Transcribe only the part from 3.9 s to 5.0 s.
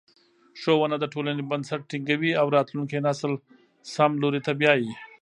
سم لوري ته بیايي.